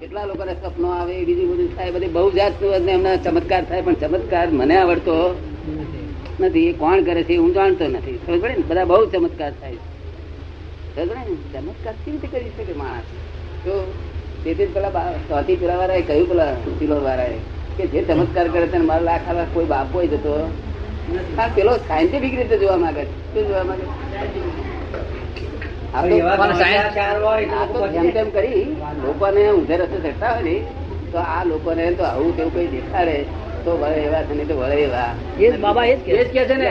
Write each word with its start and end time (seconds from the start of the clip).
કેટલા 0.00 0.24
લોકોને 0.24 0.54
સપનો 0.54 0.88
આવે, 0.90 1.24
બીજું 1.24 1.50
બધું 1.50 1.76
થાય, 1.76 1.90
બધી 1.90 2.08
બહુ 2.08 2.30
જાતનું 2.30 2.74
એમના 2.74 3.16
ચમત્કાર 3.16 3.64
થાય, 3.64 3.82
પણ 3.82 3.94
ચમત્કાર 3.94 4.46
મને 4.50 4.76
આવડતો 4.76 5.16
નથી. 6.40 6.66
એ 6.68 6.72
કોણ 6.72 7.02
કરે 7.02 7.22
છે 7.22 7.36
હું 7.36 7.54
જાણતો 7.54 7.86
નથી. 7.88 8.18
ખબર 8.26 8.38
પડે 8.38 8.54
ને? 8.54 8.64
બધા 8.68 8.84
બહુ 8.84 9.06
ચમત્કાર 9.06 9.52
થાય 9.60 9.76
ખબર 10.96 11.06
પડે 11.06 11.14
ને? 11.14 11.36
ચમત્કાર 11.54 11.94
કેવી 12.04 12.18
રીતે 12.18 12.26
કરી 12.26 12.50
શકે 12.56 12.72
માણસ? 12.72 13.08
તો 13.64 13.72
તેથી 14.44 14.66
પેલા 14.66 14.90
સ્વાતિ 15.28 15.56
પેલા 15.56 15.76
વાળાએ 15.76 16.02
કહ્યું, 16.02 16.28
પેલા 16.28 16.52
સિલોર 16.78 17.02
વાળાએ 17.02 17.38
કે 17.76 17.86
જે 17.86 18.00
ચમત્કાર 18.02 18.46
કરે 18.48 18.66
તેને 18.66 18.84
મારા 18.84 19.00
લાખ 19.00 19.32
લાખ 19.34 19.50
કોઈ 19.52 19.64
બાપો 19.64 20.04
જતો 20.04 20.34
હા, 21.38 21.48
પેલો 21.54 21.72
સાયન્ટિફિક 21.88 22.34
રીતે 22.38 22.56
જોવા 22.58 22.76
માંગે 22.76 23.04
શું 23.04 23.48
જોવા 23.48 23.64
માંગે 23.64 23.84
છે? 23.84 24.16
આ 24.16 24.26
તો 24.26 24.40
પણ 24.40 24.52
science 24.52 24.84
આ 24.90 25.72
તો 25.72 25.83
જેમ 27.92 28.10
તેમ 28.12 28.28
કરી 28.30 28.64
લોકોને 29.02 29.42
ઊંધે 29.50 29.74
રસ્તે 29.76 29.98
ચડતા 30.04 30.32
હોય 30.32 30.42
ને 30.42 30.56
તો 31.12 31.18
આ 31.26 31.42
લોકોને 31.44 31.84
તો 31.92 32.04
આવું 32.04 32.32
તેવું 32.36 32.52
કઈ 32.54 32.68
દેખાડે 32.68 33.16
તો 33.64 33.70
વળે 33.72 33.98
એવા 33.98 34.22
છે 34.22 34.34
નહીં 34.34 34.48
તો 34.48 34.54
વળે 34.56 34.76
એવા. 34.78 35.10
એ 35.38 35.46
જ 35.46 35.52
બાબા 35.60 35.86
એ 35.86 35.94
જ 35.94 35.98
કે 36.28 36.42
છે 36.44 36.54
ને. 36.54 36.70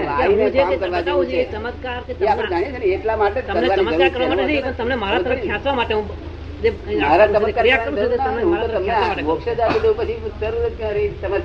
ચમત્કાર 1.53 2.01
જાણીએ 2.49 2.71
છીએ 2.73 2.95
એટલા 2.95 3.17
માટે 3.17 3.39
ચમત્કાર 3.41 4.09
કરવા 4.09 4.29
માટે 4.31 4.45
નહીં 4.45 4.75
તમને 4.77 4.95
મારા 4.95 5.21
તરફ 5.21 5.41
ખેંચવા 5.43 5.75
માટે 5.75 5.93
હું 5.93 6.05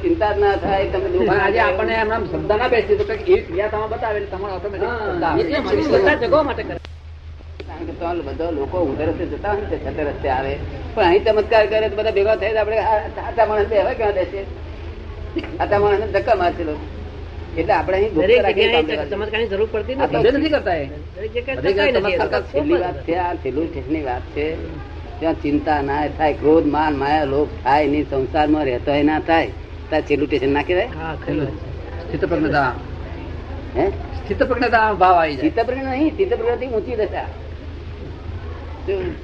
ચિંતા 0.03 0.33
ના 0.35 0.55
થાય 0.57 0.87
ના 1.17 1.39
આજે. 1.39 1.61
આપણને 1.61 1.95
એમ 1.95 2.11
શબ્દ 2.25 2.51
ના 2.53 2.69
બેસી 2.69 2.97
તો 3.01 3.05
એ 3.13 3.17
ક્રિયા 3.41 3.71
તમે 3.71 3.87
બતાવે 3.89 4.21
તમારે 4.27 4.55
ઓટોમેટિક 4.55 4.91
માટે 6.45 6.63
કરે. 6.65 6.77
કારણ 7.79 7.91
કે 7.91 7.95
તો 7.99 8.23
બધા 8.23 8.51
લોકો 8.51 8.79
ઉધર 8.83 9.07
રસ્તે 9.09 9.25
જતા 9.27 9.53
હોય 9.53 9.61
ને 9.61 9.79
છતે 9.79 10.03
રસ્તે 10.03 10.29
આવે. 10.29 10.53
પણ 10.95 11.05
અહીં 11.05 11.25
ચમત્કાર 11.25 11.67
કરે 11.67 11.89
તો 11.89 11.97
બધા 11.97 12.11
ભેગા 12.11 12.37
થાય 12.37 12.57
આપણે 12.57 12.79
આટા 12.79 13.47
માણસ 13.47 13.73
હવે 13.73 13.95
ક્યાં 13.95 14.13
દેશે 14.13 14.41
આટા 15.61 15.79
માણસ 15.79 16.13
ધક્કા 16.15 16.35
મારશે 16.35 16.65
લોકો. 16.65 16.85
એટલે 17.59 17.73
આપણે 17.73 17.97
અહીં. 17.99 19.11
ચમત્કારની 19.11 19.47
જરૂર 19.47 19.69
પડતી 19.73 19.95
નથી. 19.95 20.17
નથી 20.17 20.51
કરતા 21.41 22.41
છેલ્લી 22.41 22.75
વાત 22.75 22.99
છે 23.09 23.15
આ 23.15 23.35
છેલ્લું 23.35 23.67
સ્ટેશનની 23.71 24.03
વાત 24.03 24.23
છે. 24.37 24.47
ત્યાં 25.21 25.35
ચિંતા 25.35 25.83
ના 25.83 26.07
થાય 26.19 26.33
ક્રોધ 26.33 26.67
માન 26.67 26.99
માયા 26.99 27.25
લોભ 27.25 27.49
થાય 27.65 27.87
નહીં 27.87 28.11
સંસારમાં 28.11 28.65
રહેતો 28.65 29.03
ના 29.03 29.21
થાય. 29.21 29.47
ત્યાં 29.89 30.03
છેલ્લું 30.03 30.27
સ્ટેશન 30.29 30.53
ના 30.53 30.63
કહેવાય. 30.63 30.89
સ્થિત 32.07 32.25
પ્રજ્ઞતા 32.25 32.73
હે? 33.77 33.89
સ્થિત 33.89 34.43
પ્રજ્ઞતા 34.43 34.93
ભાવ 34.93 35.15
આવી 35.15 35.37
જાય. 35.37 35.43
ચિત્તપ્રજ્ઞ 35.43 35.85
નહીં 35.85 36.17
ચિત્તપ્રજ્ઞથી 36.17 36.67
ઊંચી 36.67 36.97
દશા. 36.97 37.27
શું? 38.89 39.17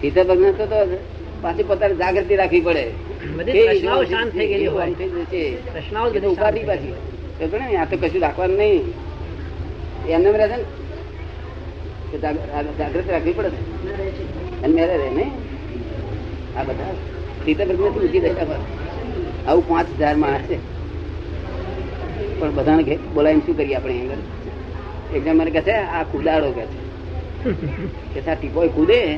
ચિત્તપ્રજ્ઞ 0.00 0.44
તો 0.44 0.98
પાછી 1.42 1.62
પોતાની 1.62 1.94
જાગૃતિ 1.94 2.36
રાખવી 2.36 2.60
પડે. 2.60 2.90
શાંત 4.04 4.32
થઈ 4.32 4.46
ગયેલી 4.46 4.66
હોય. 4.66 4.94
ઉપાધિ 6.26 6.64
પાછી. 6.64 6.94
ને 7.40 7.76
આ 7.76 7.84
તો 7.84 7.96
કશું 7.96 8.20
રાખવાનું 8.20 8.56
નહીં. 8.56 8.84
એમને 10.08 10.32
ને 10.32 10.58
જાગૃતિ 12.78 13.10
રાખવી 13.10 13.32
પડે 13.32 13.48
અને 13.48 14.74
મેરે 14.74 14.96
રહે 14.96 15.10
ને. 15.10 15.30
આ 16.56 16.62
બધા. 16.62 16.92
ચિત્તપ્રજ્ઞથી 17.44 18.00
ઊંચી 18.00 18.20
દશા 18.20 18.44
પર? 18.44 18.56
આવું 19.48 19.68
પાંચ 19.68 19.86
હજાર 19.90 20.16
માણસ 20.16 20.40
છે. 20.40 20.58
પણ 22.40 22.54
બધાને 22.54 22.98
બોલાવીને 23.14 23.42
શું 23.46 23.56
કરીએ 23.56 23.74
આપણે 23.74 24.00
આગળ 24.00 25.16
એક 25.16 25.26
મને 25.26 25.50
કહે 25.50 25.60
છે 25.60 25.70
આ 25.70 26.02
કુદાડો 26.02 26.50
કે 26.50 26.62
છે. 26.62 26.91
કે 28.14 28.20
ટીપોય 28.20 28.68
કૂદે? 28.68 29.16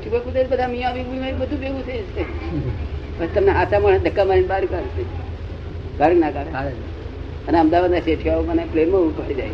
ટીપોય 0.00 0.20
કૂદે 0.20 0.44
બધા 0.44 0.68
મિયા 0.68 0.92
બીબી 0.92 1.32
બધું 1.32 1.60
ભેગું 1.60 1.86
થઈ 1.86 1.98
જશે. 1.98 2.24
પછી 3.18 3.26
તમને 3.26 3.50
હાથા 3.50 3.78
માણસ 3.78 4.00
ધક્કા 4.00 4.24
મારીને 4.24 4.46
બહાર 4.46 4.64
કાઢશે. 4.64 5.04
ગાડી 5.98 6.14
ના 6.14 6.30
કાઢે. 6.30 6.50
અને 7.48 7.58
અમદાવાદના 7.58 8.00
શેઠિયાઓ 8.00 8.42
મને 8.42 8.66
પ્લેનમાં 8.72 9.00
ઉપાડી 9.00 9.34
જાય. 9.34 9.48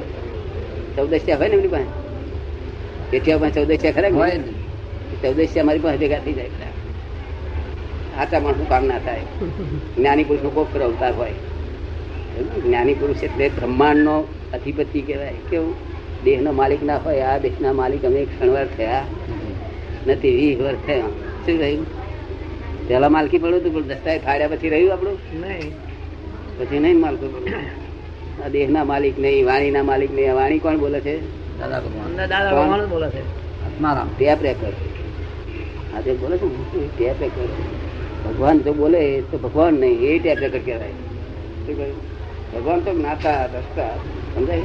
ચૌદશિયા 0.97 1.37
હોય 1.37 1.49
ને 1.49 1.55
એમની 1.55 1.69
પાસે? 1.69 1.85
શેઠિયાઓ 3.11 3.39
પાસે 3.39 3.55
ચૌદશિયા 3.55 3.93
ખરા 3.93 4.09
હોય? 4.09 4.31
ને. 4.31 5.23
ચૌદશિયા 5.23 5.65
મારી 5.65 5.79
પાસે 5.79 5.99
ભેગા 5.99 6.19
થઈ 6.19 6.33
જાય 6.33 6.51
આચા 8.19 8.41
માણસનું 8.41 8.69
કામ 8.69 8.87
ના 8.87 8.99
થાય? 8.99 9.21
જ્ઞાની 9.99 10.25
પુરુષ 10.25 10.43
નો 10.43 10.51
કોક 10.51 10.77
અવતાર 10.77 11.15
હોય. 11.15 11.31
જ્ઞાની 12.67 12.95
પુરુષ 12.95 13.23
એટલે 13.23 13.49
બ્રહ્માંડ 13.49 13.99
નો 13.99 14.21
અધિપતિ 14.53 15.01
કહેવાય. 15.01 15.35
કેવું? 15.51 15.92
દેહ 16.25 16.41
નો 16.41 16.53
માલિક 16.53 16.83
ના 16.83 16.97
હોય 16.97 17.21
આ 17.21 17.39
દેશ 17.39 17.59
ના 17.61 17.73
માલિક 17.73 18.05
અમે 18.05 18.25
ક્ષણવાર 18.25 18.67
થયા. 18.77 19.05
નથી 20.07 20.37
વીસ 20.37 20.61
વર્ષ 20.61 20.87
થયા. 20.87 21.09
શું 21.47 21.59
રહ્યું 21.61 21.87
પેલા 22.89 23.09
માલકી 23.09 23.39
પડ્યું 23.39 23.61
હતું 23.61 23.75
પણ 23.75 23.83
દસ્તાએ 23.83 24.19
ફાડ્યા 24.19 24.49
પછી 24.49 24.69
રહ્યું 24.69 24.93
આપણું? 24.93 25.19
નહીં. 25.41 25.73
પછી 26.59 26.79
નહીં 26.79 27.01
માલકો 27.01 27.27
પડ્યું? 27.27 28.45
આ 28.45 28.49
દેહ 28.49 28.69
ના 28.69 28.85
માલિક 28.85 29.19
નહીં 29.19 29.47
વાણી 29.47 29.71
ના 29.71 29.83
માલિક 29.83 30.15
નહીં 30.15 30.33
આ 30.33 30.35
વાણી 30.35 30.59
કોણ 30.59 30.79
બોલે 30.79 31.01
છે? 31.01 31.15
દાદા 31.59 31.81
ભગવાન. 31.81 32.17
દાદા 32.17 32.51
ભગવાન 32.51 32.87
બોલે 32.87 33.09
છે. 33.11 33.23
ટેપ 34.19 34.39
ટેપ 34.41 34.65
આ 34.65 35.97
આજે 35.97 36.13
બોલે 36.15 36.37
છે 36.39 36.47
ટેપ 36.97 37.17
રેકર્ડ? 37.21 37.51
ભગવાન 38.27 38.59
જો 38.59 38.73
બોલે 38.73 39.21
તો 39.21 39.39
ભગવાન 39.39 39.75
નહીં 39.75 40.01
એ 40.01 40.19
ટેપ 40.19 40.39
રેકર્ડ 40.39 40.65
કહેવાય. 40.65 40.97
શું 41.67 41.77
કહ્યું? 41.77 42.01
ભગવાન 42.55 42.81
તો 42.81 42.91
જ્ઞાતા 42.95 43.47
દસ્તા 43.47 43.95
સમજાય 44.35 44.61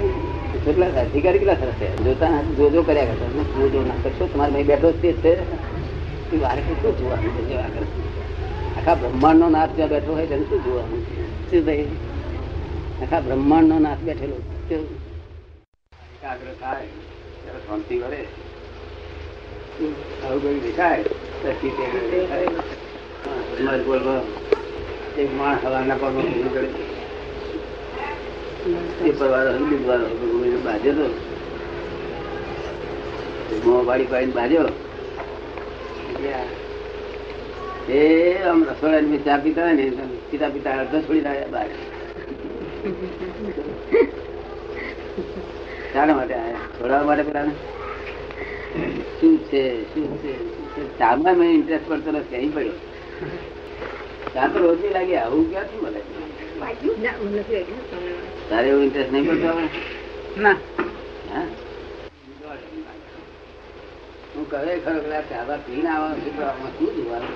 કેટલા 0.68 1.02
અધિકારી 1.02 1.40
કેટલા 1.40 1.54
સરસ 1.54 1.78
છે? 1.80 1.88
જોતા 1.98 2.42
જોજો 2.42 2.70
જો 2.70 2.70
જો 2.70 2.84
કર્યા 2.84 3.06
કરતા. 3.06 3.28
હું 3.56 3.72
જો 3.72 3.82
ના 3.82 3.94
કરશો? 4.04 4.26
તમારે 4.26 4.52
ભાઈ 4.52 4.64
બેઠો 4.64 4.92
તે 4.92 5.14
છે 5.14 5.36
તું 6.30 6.42
વારે 6.42 6.62
શું 6.62 6.98
જોવાનું 7.00 7.32
છે? 7.38 7.50
જોવા 7.50 7.70
કરે. 7.76 7.86
આખા 8.78 8.96
બ્રહ્માંડ 8.96 9.40
નો 9.40 9.50
નાથ 9.50 9.70
જ્યાં 9.76 9.90
બેઠો 9.90 10.12
હોય 10.14 10.26
તેને 10.26 10.44
શું 10.44 10.64
જોવાનું 10.64 11.06
શું 11.52 11.66
ભાઈ? 11.66 11.88
આખા 13.02 13.22
બ્રહ્માંડ 13.22 13.68
નો 13.68 13.80
નાથ 13.80 13.98
બેઠેલો? 14.00 14.38
એકાગ્ર 16.16 16.48
થાય 16.62 16.88
ત્યારે 17.44 17.60
શાંતિ 17.68 17.96
વળે 18.00 18.20
આવું 20.26 20.42
કઈ 20.42 21.72
દેખાય 22.12 23.78
બોલવા. 23.84 24.22
એક 25.18 25.30
માણસ 25.38 25.66
હવાના 25.66 25.96
પડે. 25.96 26.97
પેપર 29.00 29.28
વાળો 29.34 29.52
હોય, 29.58 29.80
વાળો 29.90 30.08
બાજ્યો 30.66 30.96
તો. 31.00 31.08
વાળી 33.88 34.10
પાડીને 34.12 34.36
બાજ્યો 34.38 34.70
એ 37.90 38.02
આમ 38.50 38.60
રસોડા 38.70 39.20
ચા 39.26 39.38
પીતા 39.44 39.66
હોય 39.66 39.76
ને 39.80 39.86
પિતા 40.32 40.52
પિતા 40.56 40.76
અડધો 40.82 40.98
છોડી 41.06 41.24
રહ્યા 41.28 41.52
બહાર 41.54 41.70
શાના 45.94 46.16
માટે 46.20 46.36
આવ્યા 46.40 46.68
છોડાવવા 46.78 47.08
માટે 47.10 47.24
પેલા 47.30 47.46
શું 49.20 49.34
છે 49.50 49.62
શું 49.94 50.08
છે? 50.24 50.34
ચામાં 51.00 51.36
મેં 51.40 51.50
ઇન્ટરેસ્ટ 51.58 51.88
પડતો 51.90 52.10
નથી 52.12 52.38
અહીં 52.40 52.54
પડ્યો. 52.54 52.78
ચા 54.34 54.48
તો 54.54 54.58
રોજ 54.64 54.82
લાગે 54.96 55.16
આવું 55.18 55.46
ક્યાંથી 55.52 55.82
મળે? 55.84 56.02
તારે 58.50 58.68
એવું 58.70 58.84
ઇન્ટરેસ્ટ 58.84 59.12
નહીં 59.12 59.26
પડતો 59.28 59.52
ના. 60.44 60.58
હા? 61.32 61.46
હું 64.34 64.46
કહે 64.50 64.80
ખરો 64.86 65.00
કે 65.30 65.36
આ 65.36 65.58
પીને 65.66 65.90
આવવાનું 65.90 66.22
છે 66.24 66.30
શું 66.78 66.92
જોવાનું 66.98 67.32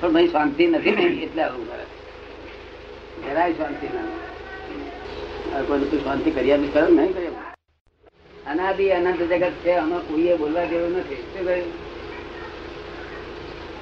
પણ 0.00 0.12
ભાઈ 0.12 0.30
શાંતિ 0.34 0.64
નથી 0.66 0.94
ને 0.98 1.04
એટલે 1.24 1.42
આવું 1.42 1.66
કરે. 1.70 1.84
જરાય 3.24 3.54
શાંતિ 3.58 3.86
ના 3.94 5.62
કોઈ 5.68 5.88
તું 5.90 6.00
શાંતિ 6.04 6.30
કરી 6.30 6.56
નહીં 6.56 6.72
કરી 6.72 6.98
આપી. 6.98 7.32
અનાદિ 8.46 8.84
અનંત 8.92 9.20
જગત 9.30 9.54
છે 9.64 9.72
આમાં 9.76 10.02
કોઈએ 10.08 10.32
બોલવા 10.36 10.66
જેવું 10.66 10.92
નથી. 10.98 11.22
શું 11.32 11.44
કહ્યું 11.46 11.70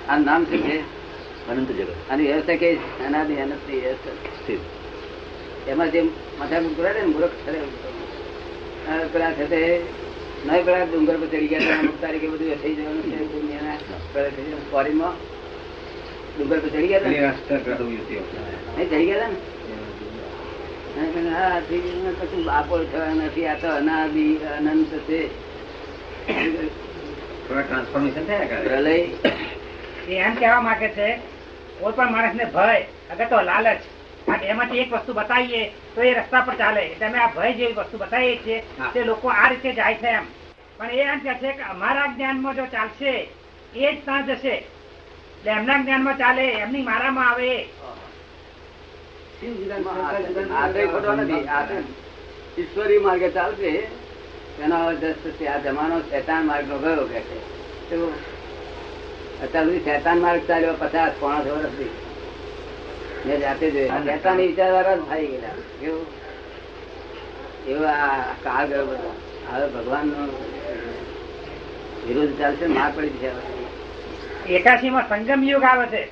આ 0.08 0.18
નામ 0.18 0.42
છે? 0.44 1.01
અનંત 1.50 1.70
જગત. 1.70 1.88
અને 2.10 2.22
વ્યવસ્થા 2.22 2.56
કે 2.56 2.78
અનાદિ 3.06 3.34
અનંતની 3.34 3.82
સ્થિર 4.42 4.58
એમાં 5.68 5.90
જે 5.90 6.02
માથા 6.38 6.60
કરે 6.76 6.92
ને 6.92 7.06
મૂર્ખ 7.06 7.30
ઠરે 7.46 7.60
પેલા 9.12 9.30
થશે 9.30 9.80
નહીં 10.46 10.64
પેલા 10.64 10.84
ડુંગર 10.84 11.16
પર 11.16 11.26
ચડી 11.26 11.46
ગયા 11.46 11.78
અમુક 11.78 12.00
તારીખે 12.00 12.26
બધું 12.26 12.62
થઈ 12.62 12.74
જવાનું 12.74 13.02
છે 13.02 13.32
દુનિયાના 13.32 15.12
ડુંગર 16.38 16.60
પર 16.60 16.68
ચડી 16.68 16.86
ગયા? 16.86 17.00
નહીં 17.00 17.30
ચડી 18.90 19.06
ગયા 19.06 19.18
હતા 19.18 19.28
ને? 19.28 19.36
હા. 21.30 21.60
કશું 22.20 22.44
બાપો 22.44 22.84
થયો 22.84 23.14
નથી 23.14 23.46
આ 23.46 23.54
તો 23.54 23.68
અનાદિ 23.68 24.38
અનંત 24.58 24.86
છે. 24.86 25.30
ટ્રાન્સફોર્મેશન 27.48 28.24
થયા 28.24 28.60
પ્રલય. 28.64 29.04
એમ 30.08 30.34
કહેવા 30.34 30.60
માંગે 30.60 30.88
છે 30.88 31.31
કોઈ 31.82 31.96
પણ 31.96 32.12
માણસ 32.14 32.34
ને 32.40 32.44
ભય 32.54 32.78
અગર 33.12 33.26
તો 33.30 33.38
લાલચ. 33.50 33.82
એમાંથી 34.50 34.82
એક 34.82 34.90
વસ્તુ 34.92 35.12
બતાવીએ 35.18 35.62
તો 35.94 36.00
એ 36.02 36.10
રસ્તા 36.14 36.42
પર 36.46 36.54
ચાલે. 36.60 36.82
એટલે 36.82 37.06
અમે 37.06 37.18
આ 37.18 37.30
ભય 37.36 37.52
જેવી 37.58 37.76
વસ્તુ 37.78 37.96
બતાવીએ 38.02 38.36
છીએ 38.44 38.58
તે 38.94 39.00
લોકો 39.04 39.26
આ 39.28 39.48
રીતે 39.48 39.70
જાય 39.78 39.96
છે 40.02 40.10
એમ. 40.18 40.26
પણ 40.78 40.90
એ 40.90 41.00
એમ 41.12 41.20
કે 41.24 41.32
છે 41.40 41.50
કે 41.58 41.64
અમારા 41.72 42.08
જ્ઞાનમાં 42.14 42.56
જો 42.56 42.64
ચાલશે 42.74 43.12
એ 43.74 43.92
જ 43.92 43.96
ત્યાં 44.04 44.26
જશે. 44.26 44.54
એટલે 44.56 45.50
એમના 45.52 45.78
જ્ઞાનમાં 45.82 46.18
ચાલે 46.18 46.44
એમની 46.62 46.84
મારામાં 46.90 47.28
આવે. 47.28 47.52
ઈશ્વરી 52.58 53.00
માર્ગે 53.06 53.28
ચાલશે. 53.30 53.72
એનો 54.64 54.76
આ 54.86 55.58
જમાનો 55.64 55.96
શેતાન 56.10 56.42
માર્ગ 56.46 56.66
નો 56.68 56.76
ગયો 56.78 57.04
કે 57.12 57.20
છે. 57.28 57.38
તો 57.90 57.96
અત્યાર 59.44 59.64
સુધી 59.66 59.84
શેતાન 59.84 60.18
માર્ગ 60.18 60.42
ચાલ્યો 60.48 60.74
પચાસ 60.74 61.12
પોણા 61.20 61.54
વર્ષથી 61.56 61.90
મેં 63.26 63.40
જાતે 63.40 63.66
જોયું. 63.70 64.04
શેતાન 64.04 64.36
વિચારવાળા 64.36 64.96
જ 64.96 65.02
થઈ 65.10 65.26
ગયેલા. 65.26 65.56
કેવું? 65.80 66.06
એવો 67.68 67.84
કાળ 68.44 68.66
ગયો 68.68 68.84
બધો. 68.86 69.10
હવે 69.50 69.66
ભગવાન 69.74 70.06
નો 70.06 70.20
વિરોધ 72.06 72.34
ચાલશે 72.40 72.66
માર 72.66 72.90
પડી 72.96 73.20
છે 73.22 73.30
એકાશી 74.56 74.90
માં 74.90 75.06
સંગમ 75.08 75.42
યુગ 75.44 75.64
આવે 75.64 75.86
છે. 75.86 76.02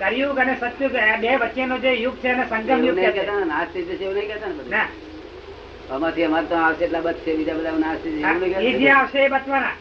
કરિયુગ 0.00 0.38
અને 0.38 0.54
સત્યુગ 0.56 0.94
આ 0.96 1.16
બે 1.16 1.30
વચ્ચેનો 1.36 1.76
જે 1.78 1.90
યુગ 2.04 2.16
છે 2.22 2.28
અને 2.28 2.44
સંગમ 2.46 2.84
યુગ 2.84 2.96
છે 2.96 3.22
ને, 3.30 3.44
નાશ 3.44 3.70
થઈ 3.72 3.84
જશે 3.84 4.04
એવું 4.04 4.14
નહીં 4.14 4.28
કેતા 4.32 4.48
ને. 4.48 4.62
ના. 4.68 4.88
આમાંથી 5.92 6.24
અમારે 6.24 6.46
તો 6.46 6.54
આવશે 6.56 6.84
એટલા 6.84 7.00
બચશે 7.00 7.30
બીજા 7.36 7.54
બધા 7.54 7.78
નાશ 7.78 8.00
થઈ 8.02 8.12
જશે 8.16 8.68
એ 8.68 8.78
જે 8.78 8.90
આવશે 8.90 9.18
એ 9.24 9.28
બચવાના. 9.28 9.76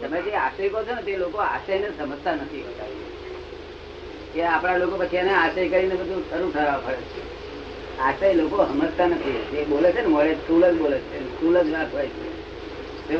તમે 0.00 0.20
જે 0.20 0.30
આશય 0.34 0.68
કહો 0.68 0.82
છો 0.82 0.94
ને 0.94 1.02
તે 1.02 1.16
લોકો 1.16 1.38
આશયને 1.38 1.86
સમજતા 1.98 2.34
નથી 2.34 2.62
હોતા. 2.62 2.86
કે 4.34 4.42
આપણા 4.44 4.76
લોકો 4.76 4.96
પછી 4.96 5.16
એને 5.16 5.34
આશય 5.34 5.68
કરીને 5.68 5.94
બધું 5.94 6.30
ખરું 6.30 6.54
ઠરાવ 6.54 6.80
પડે 6.86 6.96
છે. 6.96 7.22
આશય 7.98 8.34
લોકો 8.34 8.64
સમજતા 8.64 9.06
નથી. 9.06 9.46
જે 9.52 9.64
બોલે 9.64 9.92
છે 9.92 10.00
ને 10.00 10.08
મોડે 10.08 10.34
સ્થુલ 10.34 10.70
જ 10.70 10.78
બોલે 10.78 10.98
છે. 10.98 11.36
સ્થુલ 11.36 11.62
જ 11.62 11.72
વાત 11.72 11.94
હોય 11.94 12.06
છે. 12.06 13.18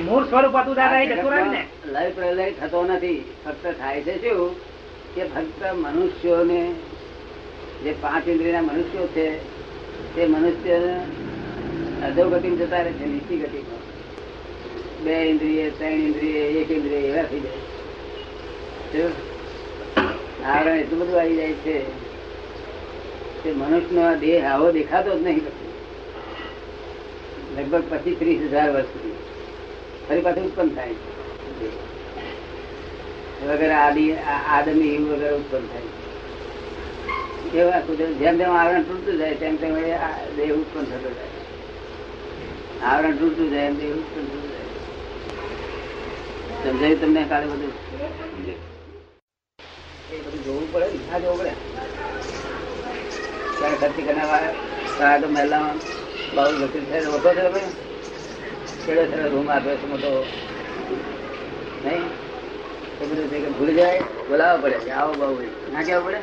મૂળ 0.00 0.24
સ્વરૂપ 0.24 0.56
હતું 0.56 0.74
ને? 1.50 1.66
લય 1.84 2.10
પ્રલય 2.10 2.52
થતો 2.52 2.84
નથી. 2.84 3.34
ફક્ત 3.44 3.74
થાય 3.78 4.02
છે 4.02 4.30
શું? 4.30 4.56
કે 5.14 5.24
ફક્ત 5.24 5.74
મનુષ્યોને 5.74 6.74
જે 7.84 7.92
પાંચ 7.92 8.28
ઇન્દ્રિયના 8.28 8.62
મનુષ્યો 8.62 9.06
છે 9.06 9.38
તે 10.14 10.26
મનુષ્ય 10.26 10.76
અધોગતિ 12.06 12.50
જતા 12.50 12.82
રહે 12.82 12.92
છે 12.92 13.06
નીચી 13.06 13.36
ગતિમાં. 13.36 13.95
બે 15.04 15.14
ઇન્દ્રિય, 15.30 15.64
ત્રણ 15.70 16.02
ઇન્દ્રિય, 16.08 16.40
એક 16.60 16.70
ઇન્દ્રિય 16.70 17.00
એવા 17.08 17.24
થઈ 17.30 17.40
જાય. 17.40 17.62
આવરણ 20.46 20.78
એટલું 20.78 20.98
બધું 21.00 21.20
આવી 21.20 21.36
જાય 21.36 21.54
છે 21.64 21.76
કે 23.42 23.50
મનુષ્યનો 23.52 24.02
દેહ 24.20 24.38
આવો 24.52 24.66
દેખાતો 24.72 25.10
જ 25.18 25.20
નહીં 25.22 25.44
લગભગ 27.56 27.84
પચીસ 27.90 28.16
ત્રીસ 28.18 28.40
હજાર 28.42 28.68
વર્ષ 28.74 28.90
સુધી. 28.92 29.20
ફરી 30.08 30.24
પાછું 30.26 30.46
ઉત્પન્ન 30.48 30.70
થાય 30.76 30.94
છે. 30.94 31.68
વગર 33.46 33.72
આદિ 33.84 34.04
આદમી 34.54 34.94
એવું 34.94 35.08
વગર 35.12 35.32
ઉત્પન્ન 35.40 35.66
થાય 35.72 35.88
છે. 35.92 37.58
એવા 37.58 37.80
કુદરત 37.86 38.12
જેમ 38.20 38.34
જેમ 38.38 38.50
આવરણ 38.50 38.84
તૂટતું 38.88 39.16
જાય, 39.18 39.34
તેમ 39.34 39.54
તેમ 39.56 39.72
દેહ 40.36 40.50
ઉત્પન્ન 40.54 40.86
થતો 40.90 41.10
જાય 41.18 41.32
આવરણ 42.90 43.16
તૂટતું 43.16 43.46
જાય, 43.50 43.66
એમ 43.70 43.76
દેહ 43.80 43.92
ઉત્પન્ન 44.00 44.26
થતું 44.30 44.46
જાય 44.50 44.65
સમજાયું 46.66 47.00
તમને 47.00 47.22
કાલે 47.30 47.46
બધું? 47.46 47.72
એ 50.12 50.16
બધું 50.24 50.44
જોવું 50.44 50.72
પડે 50.72 50.88
પડે. 51.38 51.52
ક્યારે 53.58 53.76
ખર્ચી 53.80 54.02
કરનાર 54.02 55.20
તો 55.20 55.28
મહેલામાં 55.28 55.76
બહુ 56.34 56.52
લખી 56.62 56.86
થાય 56.90 57.00
ઓછો 57.16 57.30
છે 57.36 57.44
ભાઈ 57.54 57.72
કેળો 58.86 59.02
છે 59.10 59.28
રૂમ 59.28 59.48
આપ્યો 59.50 59.76
છે 59.76 59.86
મોટો. 59.86 60.10
નહીં? 61.84 62.04
એ 63.02 63.04
બધું 63.06 63.28
છે 63.30 63.38
કે 63.40 63.48
ભૂલી 63.48 63.74
જાય, 63.74 64.00
બોલાવવા 64.28 64.62
પડે 64.62 64.90
આવો 64.90 65.12
બહુ 65.20 65.28
ના 65.72 65.82
કહેવું 65.82 66.04
પડે? 66.06 66.20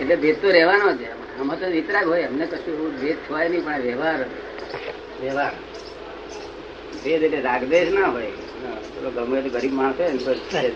એટલે 0.00 0.16
ભેદ 0.16 0.36
તો 0.42 0.48
રહેવાનો 0.50 0.96
છે. 0.96 1.08
આમાં 1.38 1.56
તો 1.60 1.66
વિતરાગ 1.66 2.06
હોય, 2.06 2.22
અમને 2.22 2.46
કશું 2.46 3.00
ભેદ 3.00 3.16
થવાય 3.28 3.48
નહીં, 3.48 3.64
પણ 3.64 3.80
વ્યવહાર 3.80 4.20
વ્યવહાર. 5.20 5.54
ભેદ 6.98 7.22
એટલે 7.22 7.40
રાગદ્વેષ 7.42 7.90
ના 7.92 8.10
હોય. 8.10 8.32
પેલો 8.92 9.08
ગમે 9.16 9.38
તે 9.42 9.50
ગરીબ 9.50 9.74
માણસ 9.74 9.98
હોય 9.98 10.12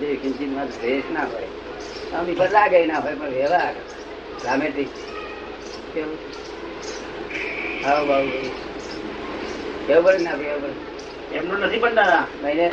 ને 0.01 0.19
કિંચિતમાં 0.19 0.69
દ્વેષ 0.75 1.07
ના 1.11 1.27
હોય. 1.29 1.49
આમ 2.13 2.27
પર 2.35 2.51
રાગે 2.51 2.79
ના 2.85 3.01
હોય 3.01 3.17
પણ 3.17 3.35
વ્યવહાર 3.35 3.75
ડ્રામેટિક 4.35 4.91
કેવું? 5.93 6.19
આવો 7.85 8.03
બાબુ. 8.07 8.31
કેવું 9.87 10.05
પડે 10.07 10.21
ને 10.21 10.33
કેવું 10.41 10.63
પડે 10.65 10.89
એમનું 11.33 11.61
નથી 11.61 11.81
પણ 11.81 11.97
દાદા 11.97 12.25
મહિને. 12.37 12.67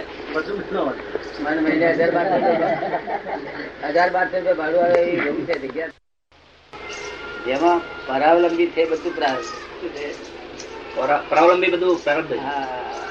મને 1.39 1.61
મહિને 1.61 1.87
હજાર 1.91 2.11
બારસો 2.11 2.35
હજાર 3.87 4.09
બારસો 4.11 4.35
રૂપિયા 4.35 4.57
ભાડું 4.57 4.83
આવે 4.83 4.99
એવી 5.03 5.23
રૂમ 5.25 5.39
છે 5.45 5.55
જગ્યા. 5.63 5.93
જેમાં 7.45 7.79
પરાવલંબી 8.07 8.69
છે 8.69 8.83
બધું 8.87 9.13
પ્રારંભ. 9.13 9.51
છે? 9.83 10.05
પરાવલંબી 11.29 11.71
બધું 11.71 11.99
પ્રારંભ 11.99 12.33
હા. 12.39 13.06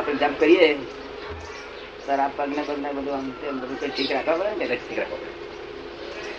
આપણે 0.00 0.18
જપ 0.22 0.34
કરીએ. 0.38 0.68
સર 2.02 2.20
આ 2.20 2.30
પગને 2.30 2.62
પગને 2.64 2.90
બધું 2.92 3.14
આમ 3.14 3.28
તેમ 3.38 3.54
બધું 3.58 3.78
કઈ 3.80 3.92
ઠીક 3.92 4.10
રાખવા 4.12 4.38
પડે 4.52 4.68
ને? 4.68 4.78
ઠીક 4.78 4.98
રાખવા 4.98 5.20
પડે. 5.20 5.32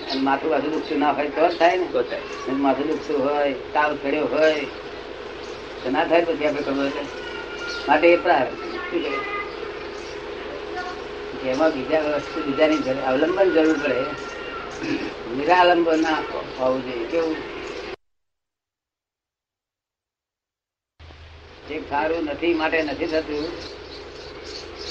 અને 0.07 0.21
માથું 0.21 0.49
બાજુ 0.49 0.69
દુખતું 0.69 0.99
ના 0.99 1.13
હોય 1.13 1.29
તો 1.31 1.45
જ 1.45 1.57
થાય 1.57 1.77
ને? 1.77 1.87
તો 1.89 2.01
થાય. 2.03 2.25
માથું 2.59 2.87
દુખતું 2.87 3.19
હોય 3.23 3.43
તાવ 3.73 3.91
ચડ્યો 3.97 4.27
હોય 4.29 4.55
તો 5.79 5.87
ના 5.89 6.05
થાય 6.05 6.25
પછી 6.27 6.45
આપણે 6.45 6.63
કરવું 6.63 6.87
એટલે? 6.89 7.03
માટે 7.87 8.07
એ 8.09 8.17
પ્રાર 8.19 8.47
શું 8.83 9.03
જેમાં 11.41 11.73
બીજા 11.73 12.01
વસ્તુ 12.15 12.43
બીજાની 12.43 12.79
અવલંબન 13.05 13.53
જરૂર 13.53 13.79
પડે. 13.79 14.03
નિરાલંબન 15.33 16.01
ના 16.01 16.19
હોવું 16.57 16.83
જોઈએ. 16.83 17.07
કેવું 17.07 17.37
જે 21.65 21.80
સારું 21.91 22.25
નથી 22.25 22.53
માટે 22.53 22.81
નથી 22.83 23.07
થતું. 23.07 23.45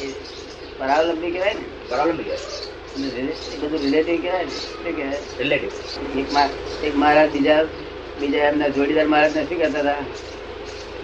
એ 0.01 0.09
પરાવલંબી 0.79 1.31
કહેવાય 1.31 1.55
ને? 1.55 1.65
પરાવલંબી 1.89 2.23
કહેવાય. 2.23 3.21
એ 3.53 3.59
બધું 3.61 3.81
રિલેટિવ 3.81 4.23
કહેવાય 4.23 4.45
ને? 4.45 4.51
શું 4.51 4.97
કહેવાય? 4.97 5.21
રિલેટિવ 5.39 5.71
એક 6.19 6.29
એક 6.85 6.97
મહારાજ 6.97 7.29
બીજા 7.31 7.63
બીજા 8.21 8.49
એમના 8.49 8.69
જોડીદાર 8.69 9.07
મહારાજ 9.07 9.37
ને 9.37 9.43
શું 9.45 9.59
કહેતા 9.59 9.81
હતા. 9.81 10.05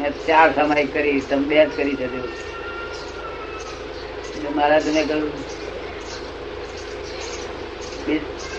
મેં 0.00 0.10
ચાર 0.26 0.48
સામાયિક 0.54 0.90
કરી 0.94 1.20
તમે 1.30 1.44
બે 1.50 1.58
જ 1.66 1.76
કરી 1.76 1.94
છે 2.00 2.06
મહારાજ 4.56 4.84
મેં 4.94 5.04
કહ્યું 5.08 5.30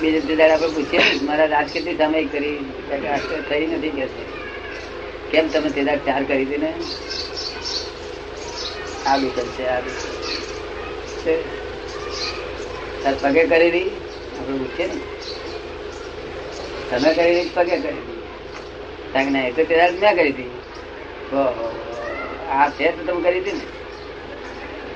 બીજે 0.02 0.20
દાડે 0.36 0.54
આપણે 0.54 0.68
પૂછીએ 0.68 1.04
ને, 1.28 1.46
રાત 1.48 1.68
કેટલી 1.74 1.96
સમય 1.98 2.24
કરી? 2.34 2.58
થઈ 3.50 3.66
નથી 3.68 3.92
કે 3.98 4.06
કેમ 5.32 5.46
તમે 5.54 5.70
તે 5.70 5.82
દાડે 5.84 6.04
ચાર 6.06 6.24
કરી 6.24 6.46
હતી 6.46 6.58
ને 6.58 6.72
આ 9.08 9.18
બી 9.18 9.30
કરશે 9.30 9.68
આલુ 9.68 9.92
કરશે. 9.92 11.36
પગે 13.22 13.48
કરી 13.48 13.70
રહી? 13.72 13.90
આપણે 14.40 14.58
પૂછીએ 14.58 14.88
ને? 14.88 15.00
તમે 16.92 17.14
રહી 17.14 17.50
પગે 17.54 17.78
કરી 17.78 17.98
હતી 17.98 18.18
કારણ 19.14 19.26
કે 19.26 19.32
ના, 19.32 19.48
એ 19.48 19.52
તો 19.52 19.64
તે 19.64 19.76
મેં 19.76 20.16
કરી 20.16 20.30
હતી. 20.30 20.52
આ 22.50 22.70
છે 22.70 22.92
તો 22.92 23.04
તમે 23.06 23.22
કરી 23.24 23.40
હતી 23.40 23.52
ને? 23.52 23.66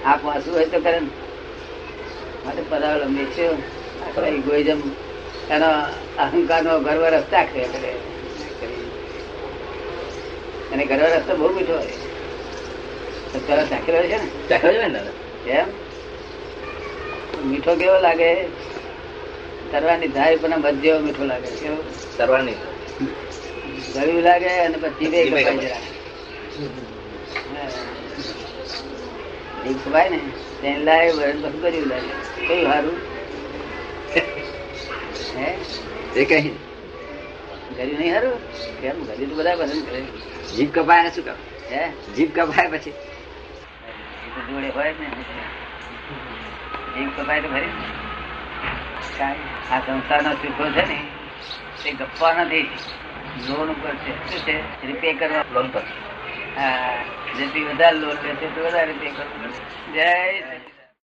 આ 0.06 0.16
પાછું 0.16 0.54
હોય 0.54 0.66
તો 0.66 0.80
કરે 0.80 1.00
ને. 1.00 1.10
માટે 2.46 2.62
પરાવલંબી 2.70 3.26
છે. 3.26 3.48
આપણે 4.02 4.30
ઇગોઇઝમ 4.30 4.82
એનો 5.50 5.70
અહંકાર 6.18 6.64
નો 6.64 6.80
ગર્વ 6.80 7.06
રસ્તા 7.06 7.44
કરે. 7.44 7.96
એને 10.72 10.86
ગર્વ 10.86 11.04
રસ્તો 11.04 11.36
બહુ 11.36 11.50
મીઠો 11.50 11.74
હોય. 11.74 12.11
તો 13.34 13.40
તરત 13.40 13.66
છે 13.66 13.92
ને? 13.92 14.48
ચાખ્યો 14.50 14.74
છે 14.74 14.78
ને 14.78 14.90
દાદા? 14.90 15.52
એમ 15.52 15.68
મીઠો 17.52 17.76
કેવો 17.76 18.00
લાગે? 18.00 18.44
તરવાની 19.72 20.08
થાય 20.08 20.36
પણ 20.36 20.58
મધ્ય 20.58 21.00
મીઠો 21.00 21.24
લાગે 21.26 21.48
કેવો? 21.48 21.84
તરવાની. 22.18 22.56
ગળ્યું 23.94 24.22
લાગે 24.22 24.50
અને 24.50 24.78
પછી 24.78 25.08
બે 25.08 25.26
કપાઈ 25.26 25.44
કપાય. 25.44 25.76
જીભ 29.64 29.90
કપાય 29.90 30.10
ને? 30.10 30.20
તેને 30.62 30.84
લાગે 30.84 31.12
વરણ 31.12 31.42
ગળ્યું 31.42 31.88
લાગે 31.88 32.48
કયું 32.48 32.74
સારું 32.74 32.98
હે? 35.38 35.58
એ 36.16 36.26
કઈ. 36.26 36.42
ગળ્યું 37.78 38.00
નહીં 38.00 38.14
સારું 38.14 38.36
કેમ? 38.82 39.04
ગળ્યું 39.04 39.30
તો 39.30 39.36
બધા 39.36 39.56
પસંદ 39.56 39.86
કરે 39.86 40.02
જીભ 40.56 40.80
કપાય 40.80 41.10
શું 41.10 41.26
કામ? 41.26 41.36
હે? 41.72 41.90
જીભ 42.16 42.40
કપાય 42.40 42.68
પછી? 42.68 42.94
તો 44.32 44.42
જોડે 44.44 44.70
હોય 44.72 44.92
ને 44.94 45.08
જીભ 46.94 47.14
કપાય 47.16 47.42
તો 47.44 47.50
ખરી. 47.50 47.74
આ 49.70 49.80
સંસારના 49.86 50.36
સુખો 50.38 50.66
છે 50.76 50.84
ને 50.86 50.98
તે 51.82 51.90
ગપ્પા 52.00 52.34
નથી 52.40 52.68
લોન 53.48 53.70
ઉપર 53.72 53.94
છે. 53.98 54.12
શું 54.22 54.42
છે? 54.46 54.56
રીપે 54.84 55.10
કરવા. 55.16 55.46
લોન 55.50 55.68
પર. 55.70 55.84
હા 56.56 56.94
જેટલી 57.34 57.66
વધારે 57.66 57.98
લોન 57.98 58.18
લે 58.24 58.32
તો 58.40 58.48
વધારે 58.58 58.92
રીપે 58.92 59.10
કરવું 59.18 59.52
જય. 59.94 60.10